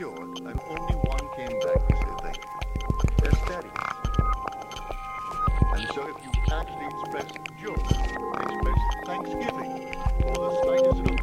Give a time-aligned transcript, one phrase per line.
[0.00, 2.50] cured, and only one came back to say thank you.
[3.18, 3.68] They're steady.
[5.74, 7.28] And so if you actually express
[7.60, 7.74] joy,
[8.48, 9.92] express thanksgiving
[10.22, 11.19] for the slightest little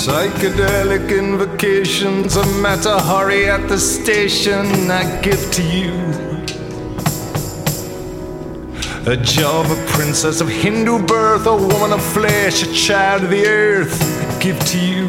[0.00, 5.92] Psychedelic invocations, a Mata Hari at the station I give to you.
[9.06, 13.46] A job, a princess of Hindu birth, a woman of flesh, a child of the
[13.46, 15.06] earth, I give to you.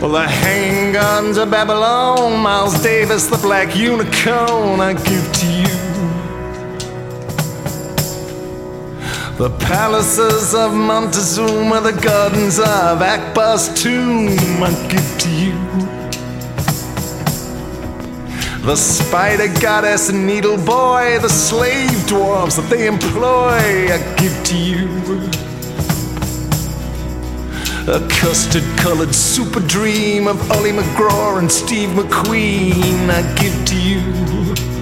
[0.00, 5.75] Well, the handguns of Babylon, Miles Davis, the black unicorn, I give to you.
[9.38, 15.52] The palaces of Montezuma, the gardens of Akbar's tomb, I give to you.
[18.64, 24.56] The spider goddess and needle boy, the slave dwarves that they employ, I give to
[24.56, 24.88] you.
[27.92, 34.75] A custard colored super dream of Ali MacGraw and Steve McQueen, I give to you.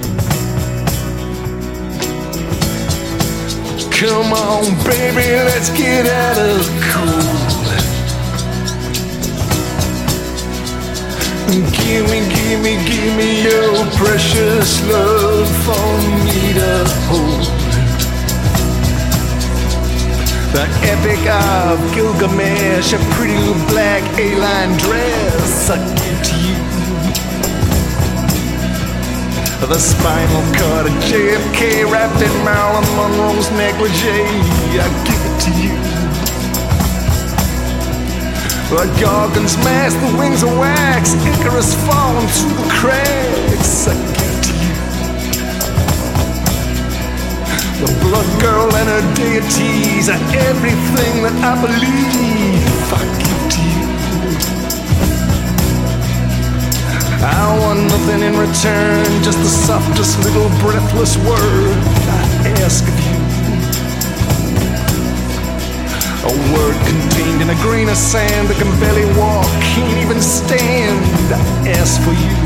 [3.96, 7.54] Come on, baby, let's get out of the cold.
[11.70, 17.46] Give me, give me, give me your precious love for me to hold.
[20.52, 26.73] The epic of Gilgamesh, a pretty little black A-line dress I give to you.
[29.64, 34.28] The spinal cord of JFK wrapped in Marilyn Monroe's negligee,
[34.78, 35.74] I give it to you.
[38.68, 44.42] The Gorgon's mask, the wings of wax, Icarus falling through the cracks, I give it
[44.44, 44.76] to you.
[47.80, 53.62] The blood girl and her deities are everything that I believe, I give it to
[53.64, 53.93] you.
[57.24, 61.72] I want nothing in return, just the softest little breathless word
[62.12, 63.16] I ask of you.
[66.28, 71.00] A word contained in a grain of sand that can barely walk, can't even stand.
[71.32, 72.36] I ask for you.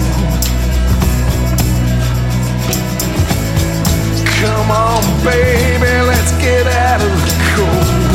[4.39, 8.08] Come on, baby, let's get out of the cold.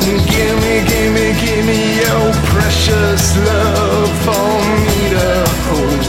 [0.00, 4.50] Give me, give me, give me your precious love for
[4.84, 5.30] me to
[5.66, 6.02] hold.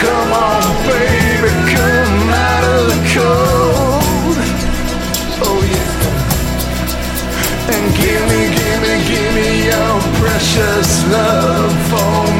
[0.00, 4.38] Come on, baby, come out of the cold.
[5.46, 6.00] Oh yeah.
[7.72, 12.35] And give me, give me, give me your precious love for me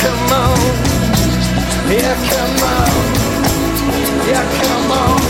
[0.00, 0.58] come on.
[1.90, 2.92] Yeah, come on.
[4.28, 5.20] Yeah, come on.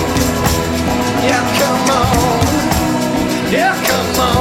[1.29, 3.53] Yeah, come on.
[3.53, 4.40] Yeah, come on.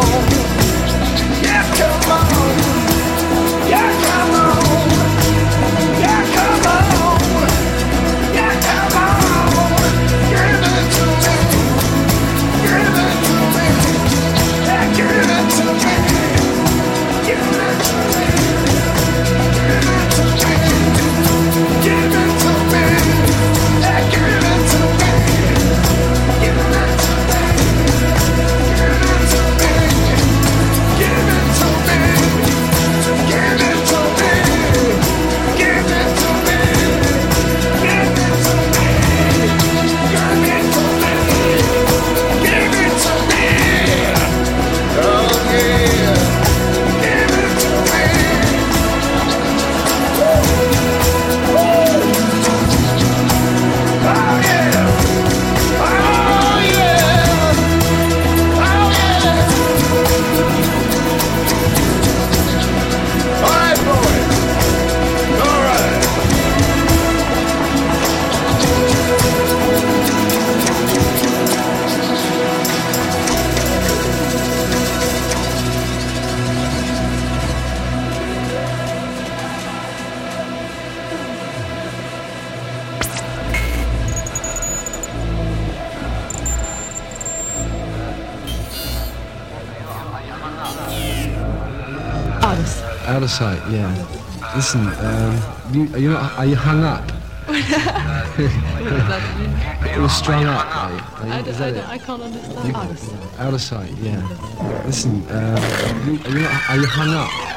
[93.40, 93.60] Sight.
[93.60, 94.56] Out of sight, yeah.
[94.56, 97.10] Listen, um, you, are you not, are you hung up?
[97.50, 99.96] What does that mean?
[99.96, 101.00] You're strung up, are you?
[101.00, 102.76] Are you- I, don't, I, don't, I can't understand.
[102.76, 103.40] Out of sight.
[103.40, 104.84] Out of sight, yeah.
[104.86, 107.49] Listen, uh, you, are, you not, are you hung up?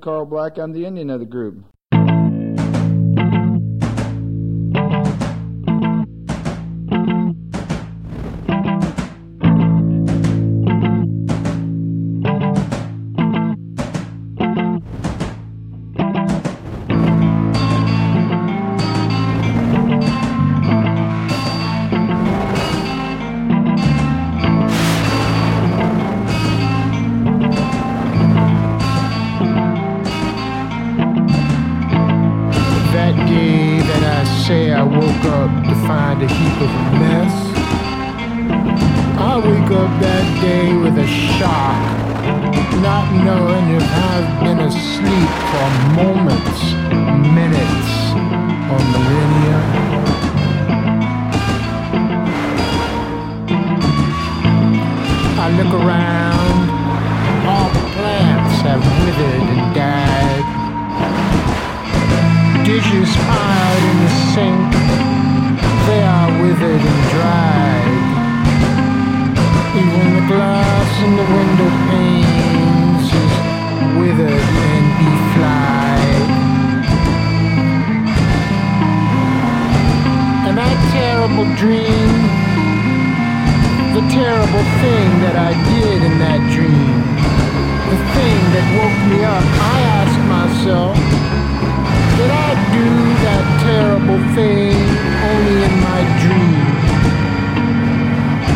[0.00, 0.58] Carl Black.
[0.58, 1.64] I'm the Indian of the group.
[35.22, 37.32] Woke up to find a heap of mess.
[39.18, 41.80] I wake up that day with a shock,
[42.80, 45.68] not knowing if I've been asleep for
[46.00, 46.60] moments,
[47.34, 47.90] minutes,
[48.70, 49.60] or millennia.
[55.38, 56.60] I look around,
[57.46, 60.60] all the plants have withered and died
[62.64, 65.09] dishes piled in the sink.
[66.40, 68.04] Withered and dried.
[69.76, 73.34] Even the glass in the window panes is
[74.00, 76.30] withered and beflied.
[80.48, 82.08] And that terrible dream,
[83.92, 86.96] the terrible thing that I did in that dream,
[87.92, 91.39] the thing that woke me up, I asked myself,
[92.20, 92.88] did I do
[93.24, 94.76] that terrible thing
[95.32, 96.68] only in my dream?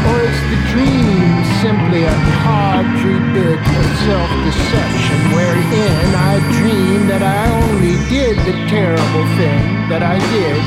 [0.05, 1.33] Or is the dream
[1.64, 9.27] simply a tawdry bit of self-deception wherein I dream that I only did the terrible
[9.40, 10.62] thing that I did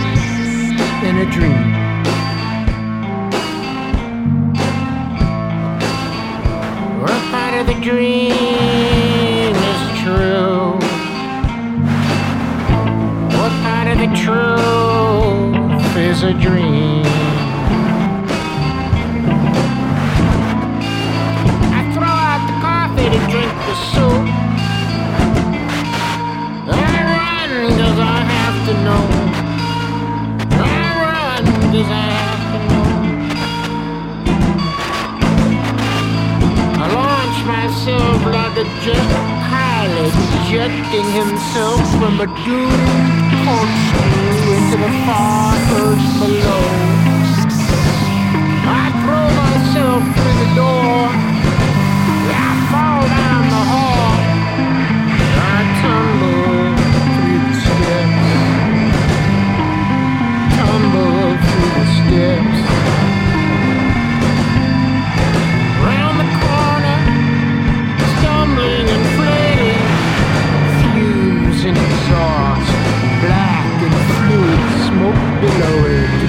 [1.08, 1.78] in a dream?
[7.58, 8.47] The dream
[37.88, 39.08] myself like a jet
[39.50, 46.66] pilot, ejecting himself from a doomed corkscrew into the far earth below.
[48.68, 51.08] I throw myself through the door.
[52.28, 53.47] I fall down
[71.84, 72.72] exhaust,
[73.24, 76.22] black and fluid smoke below it.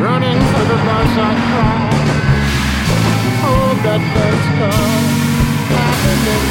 [0.00, 1.80] Running for the bus I cry,
[3.44, 4.88] hold that bus car,
[5.74, 6.46] happiness,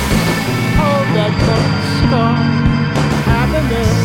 [0.79, 1.77] hold that bus
[2.11, 2.37] car,
[3.31, 3.96] happiness.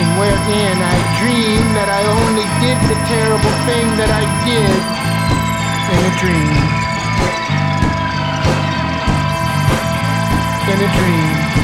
[0.00, 4.80] condition wherein I dream that I only did the terrible thing that I did
[5.92, 6.56] in a dream.
[10.70, 11.59] In a dream.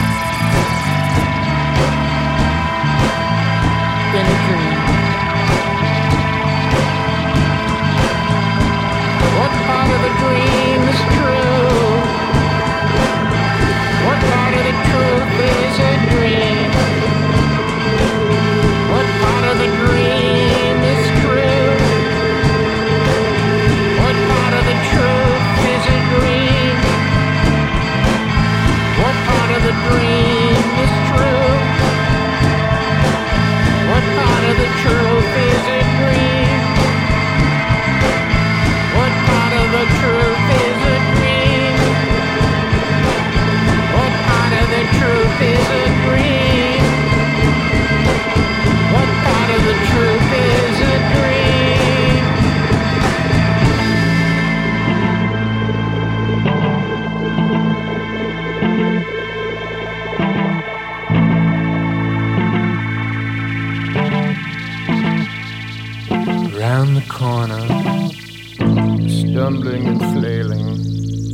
[69.47, 70.77] stumbling and flailing.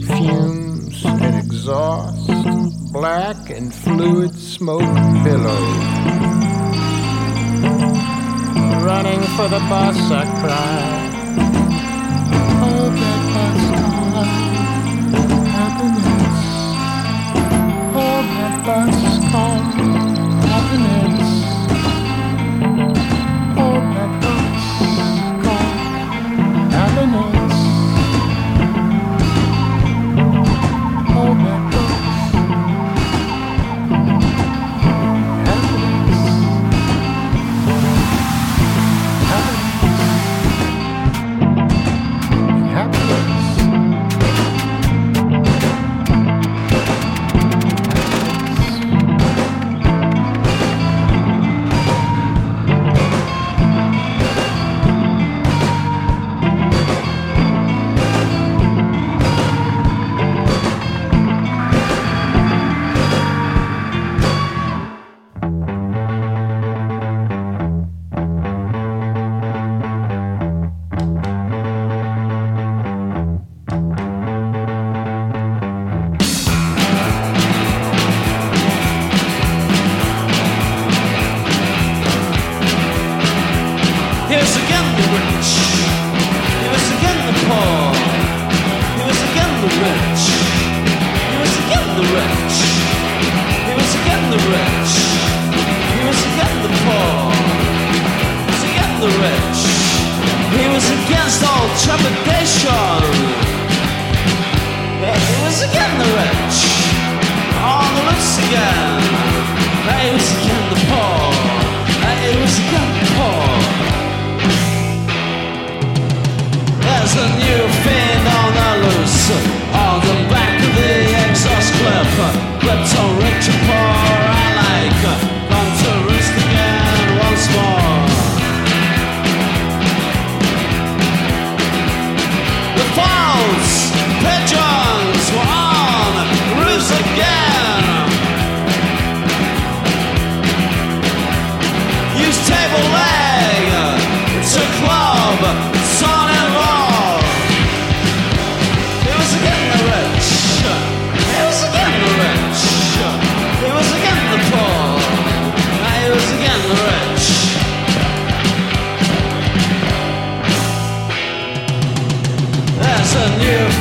[0.02, 2.26] Fumes and exhaust,
[2.92, 4.94] black and fluid smoke
[5.24, 5.86] billows.
[8.84, 11.01] Running for the bus, I cry.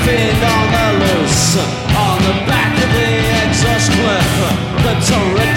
[0.02, 1.58] Spin on the loose.
[1.94, 3.12] On the back of the
[3.46, 4.30] exhaust cliff
[4.82, 5.51] that's already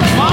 [0.00, 0.25] the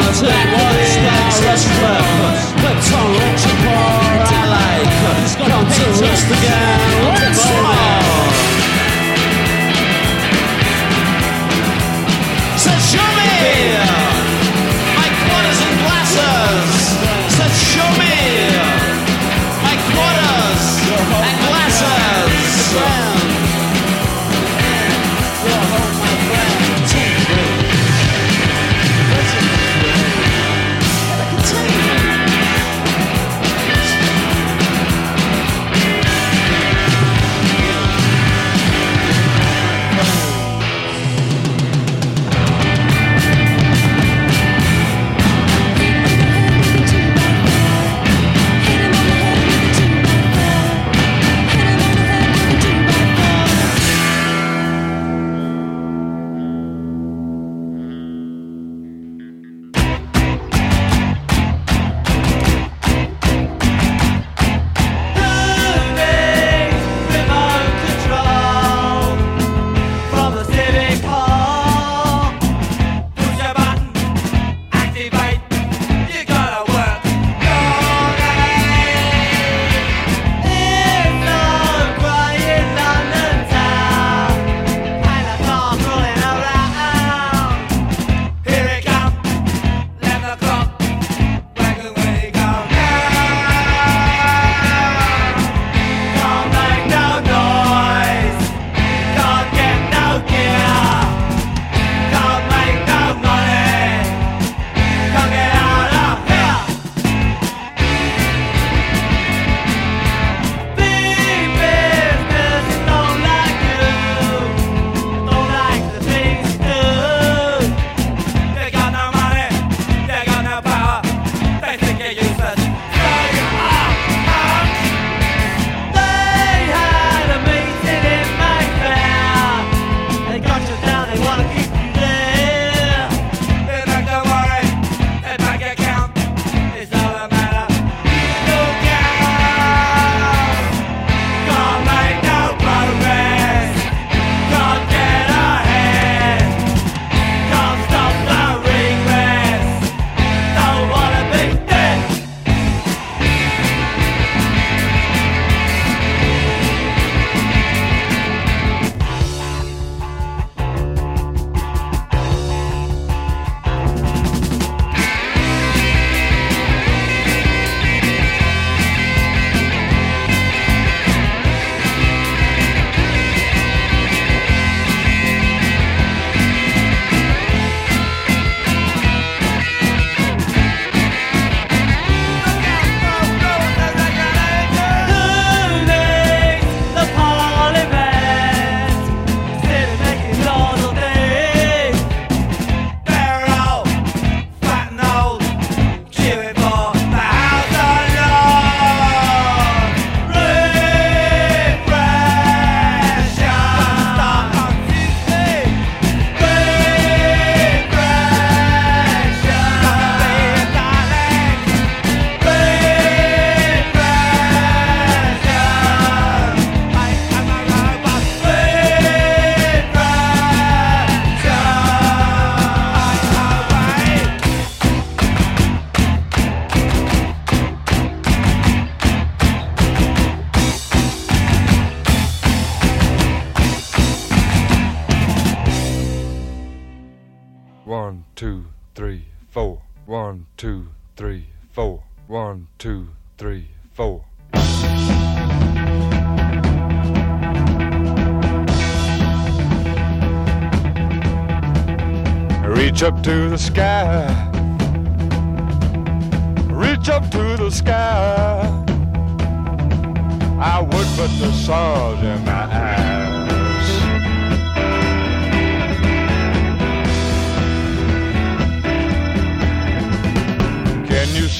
[0.00, 2.44] Said what's their purpose?
[2.62, 4.92] But on rich and poor alike.
[5.38, 8.00] Come to rest again once more.
[12.56, 13.79] Said show me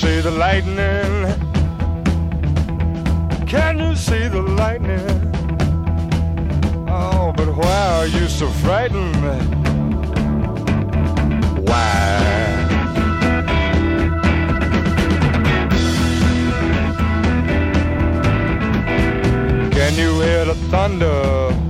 [0.00, 1.12] see the lightning?
[3.46, 5.10] Can you see the lightning?
[6.88, 9.14] Oh, but why are you so frightened?
[11.68, 11.96] Why?
[19.70, 21.69] Can you hear the thunder?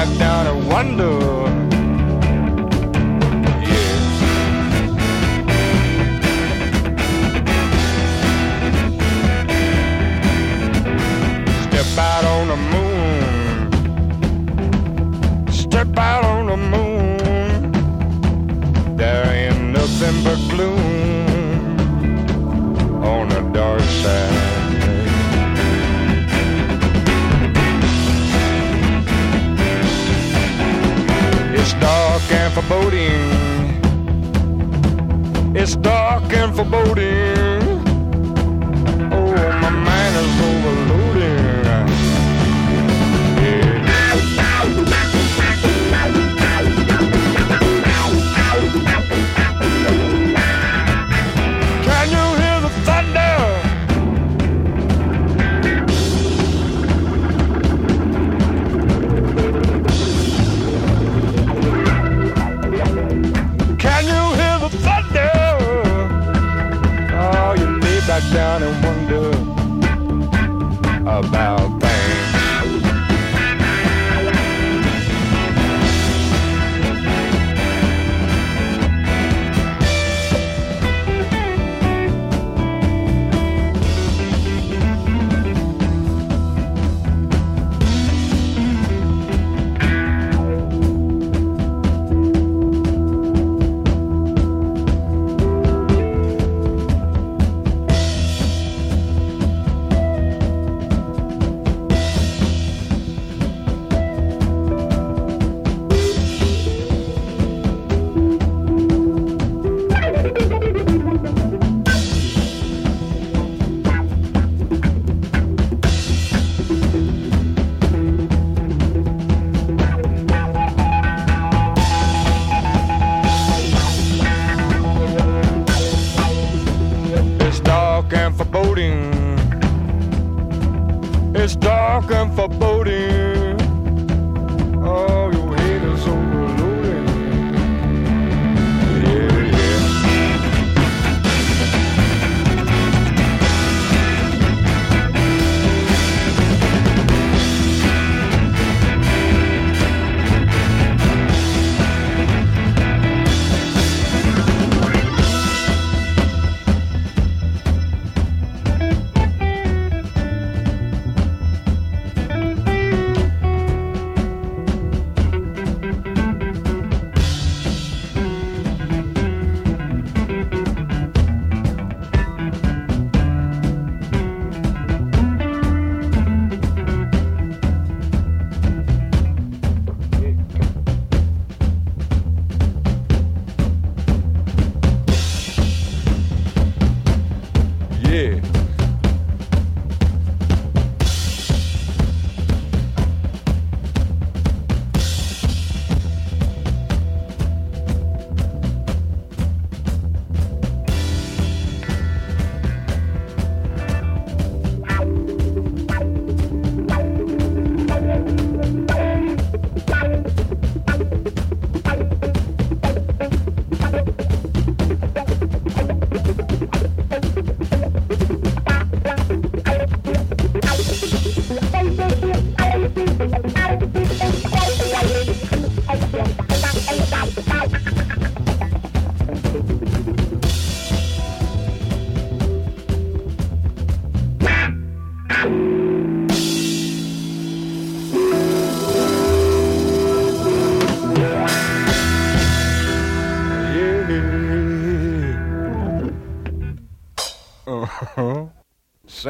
[0.00, 1.18] back down and wonder.
[3.68, 3.98] Yeah.
[11.66, 13.20] Step out on the moon.
[15.52, 16.29] Step out
[32.70, 33.10] foreboding.
[35.56, 37.49] It's dark and foreboding.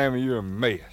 [0.00, 0.89] Sammy, you're a mess.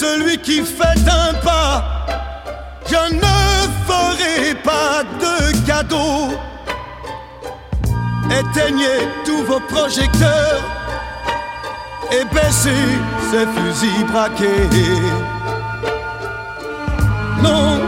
[0.00, 2.06] celui qui fait un pas.
[2.86, 3.36] Je ne
[3.86, 6.36] ferai pas de cadeau.
[8.40, 10.62] Éteignez tous vos projecteurs
[12.10, 12.88] et baissez
[13.30, 14.68] ces fusils braqués.
[17.42, 17.80] Non,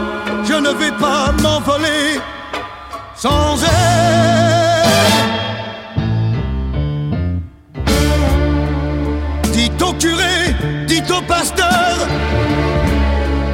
[0.45, 2.21] je ne vais pas m'envoler
[3.15, 4.47] sans elle.
[9.51, 10.46] Dites au curé
[11.11, 11.97] au pasteur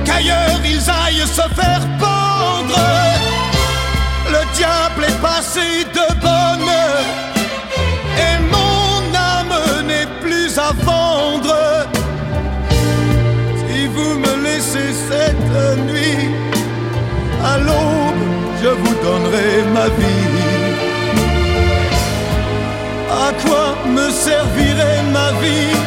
[0.05, 2.79] qu'ailleurs ils aillent se faire pendre.
[4.29, 5.61] Le diable est passé
[5.93, 6.71] de bonne
[8.27, 11.55] et mon âme n'est plus à vendre.
[13.67, 16.29] Si vous me laissez cette nuit,
[17.43, 18.23] à l'aube,
[18.61, 20.29] je vous donnerai ma vie.
[23.11, 25.82] À quoi me servirait ma vie?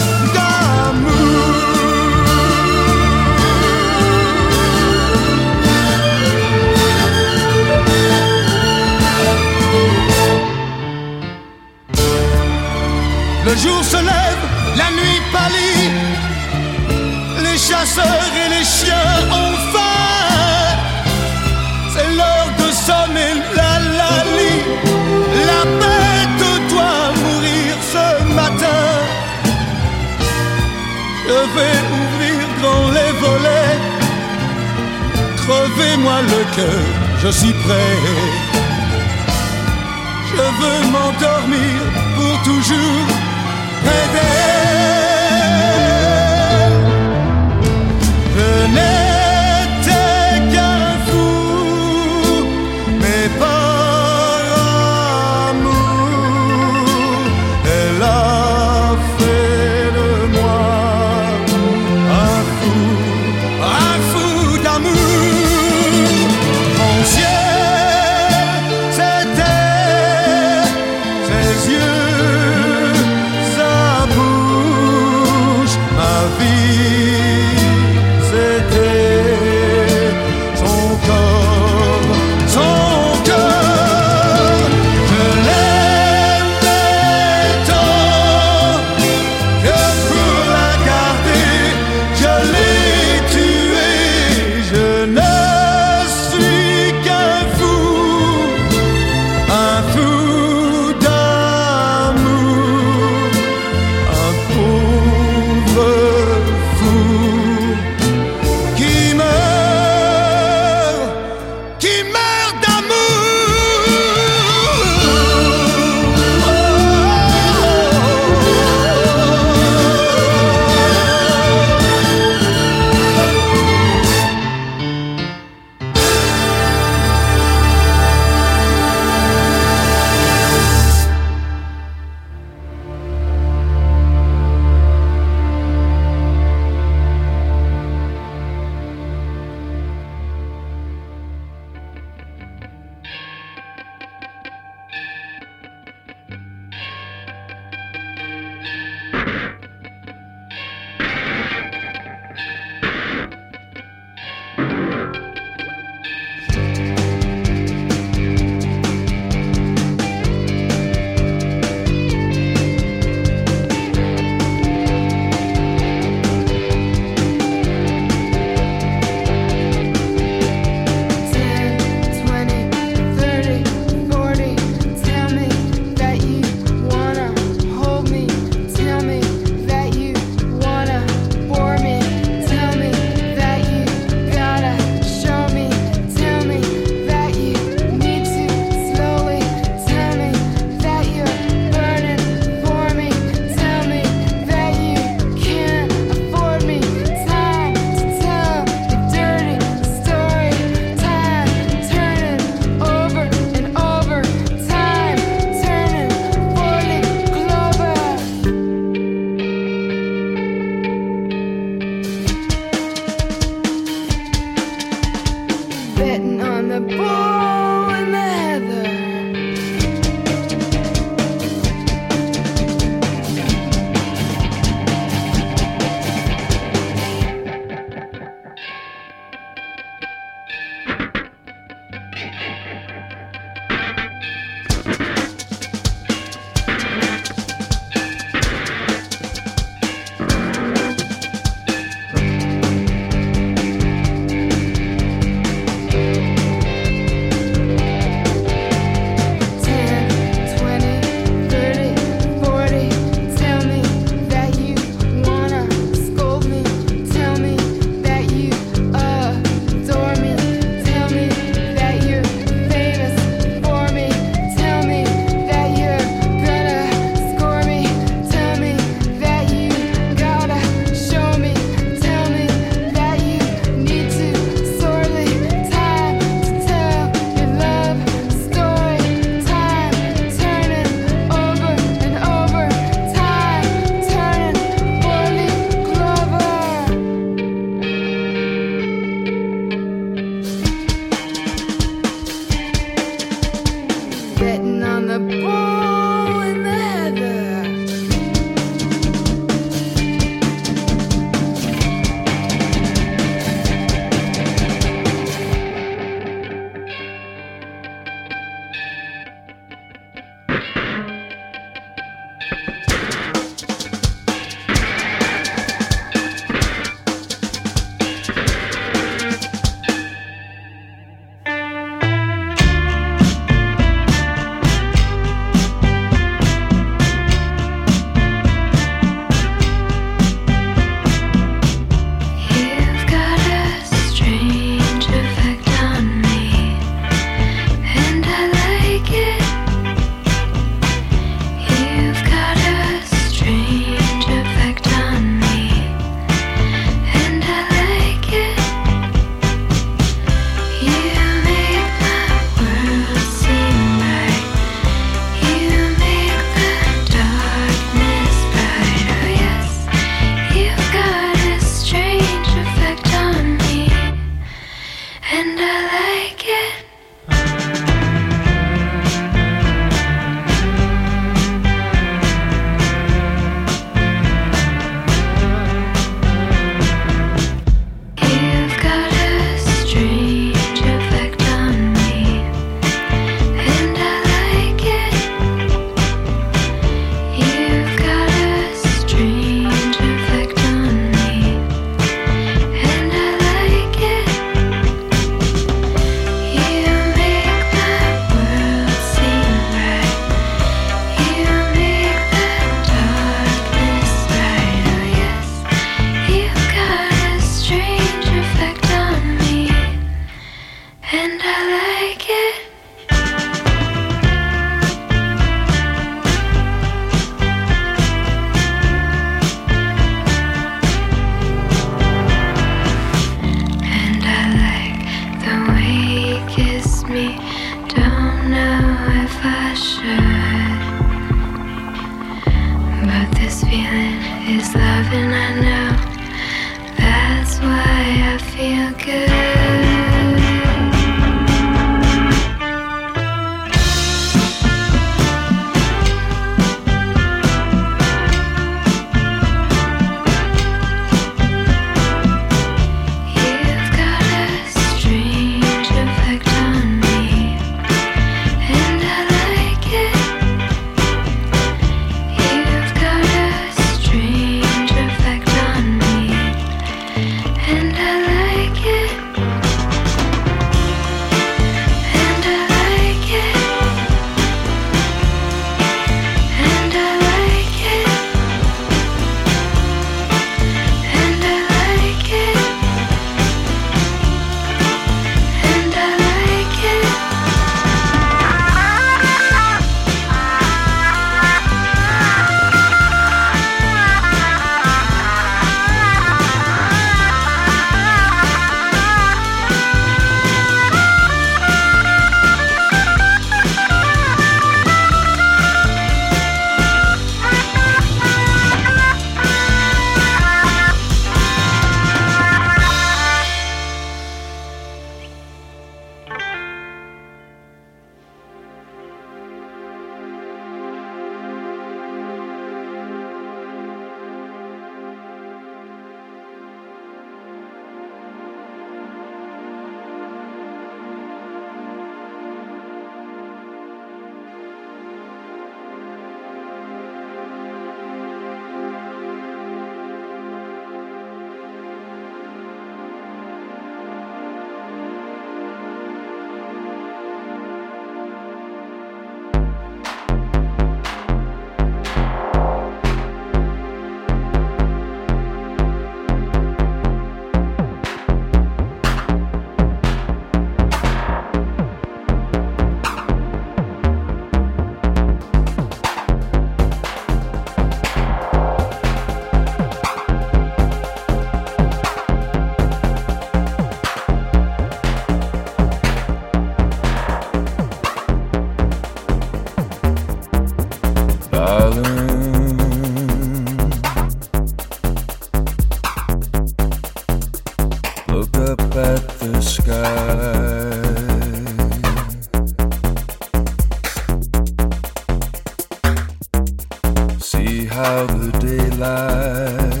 [598.02, 600.00] how the daylight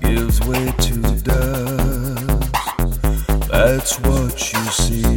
[0.00, 2.52] gives way to dust.
[3.48, 5.09] That's what you see.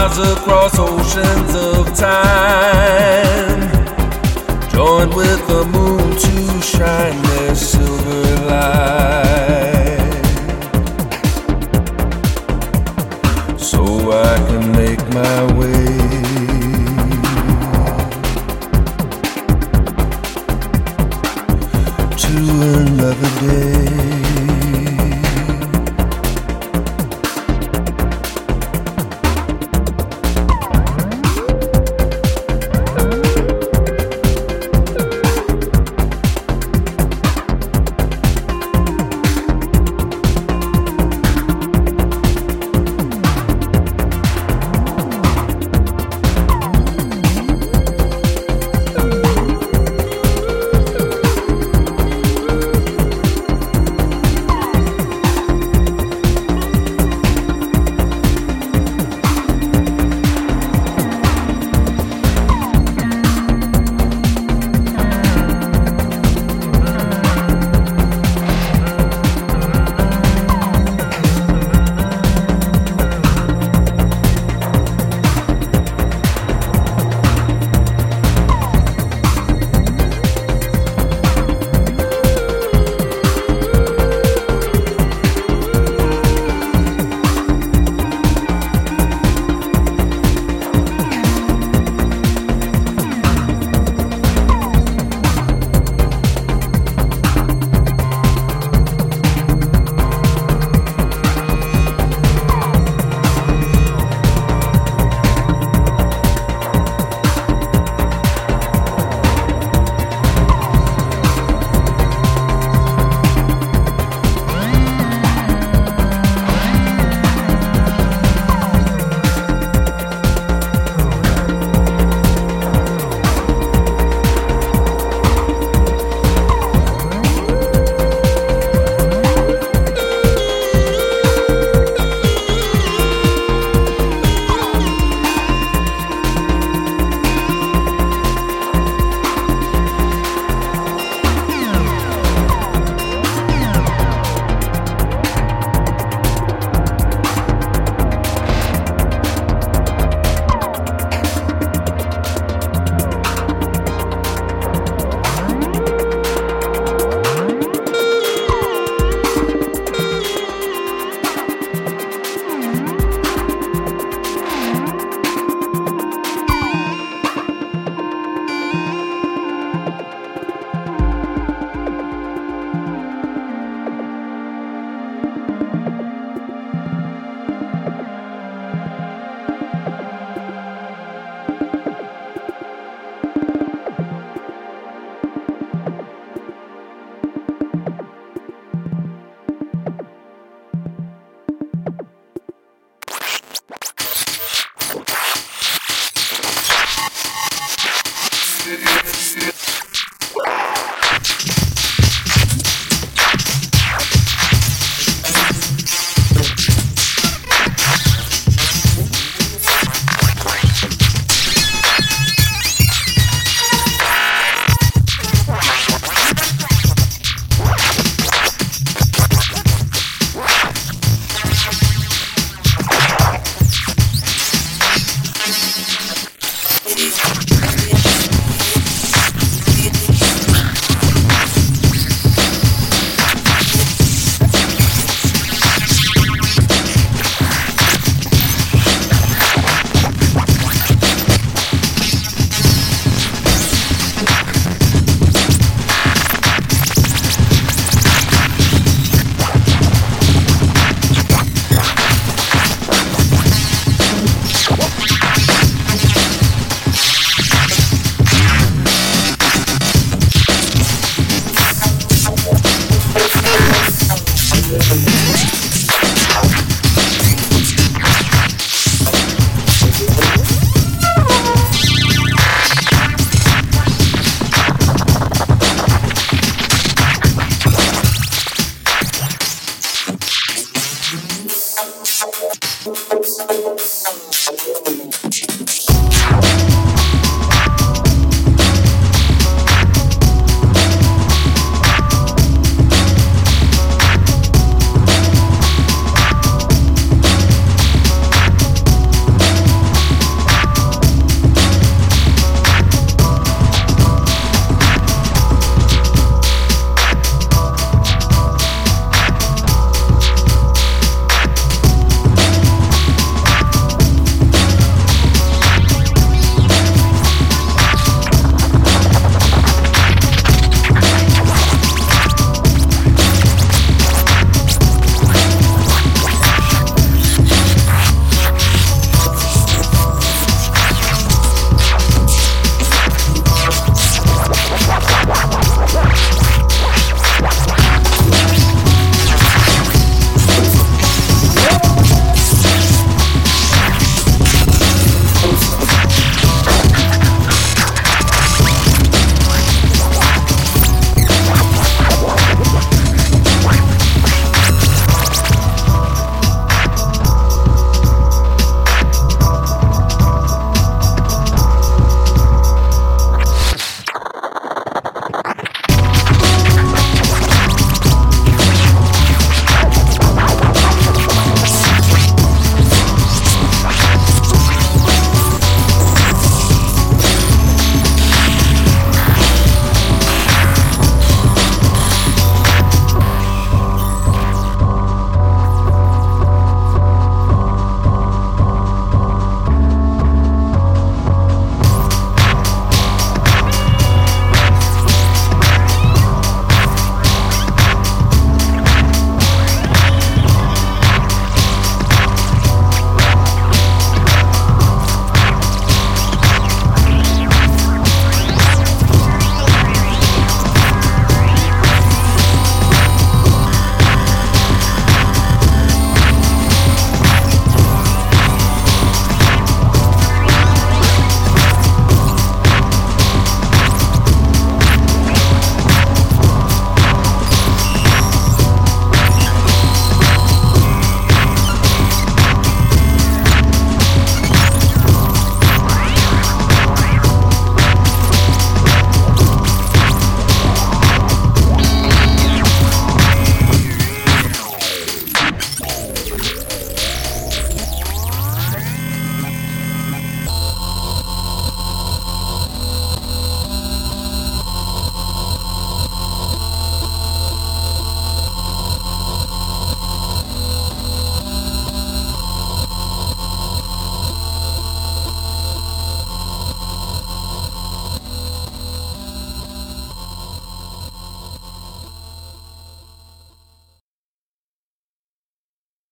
[0.00, 3.60] miles across oceans of time,
[4.70, 8.78] joined with the moon to shine their silver light.
[13.58, 15.49] So I can make my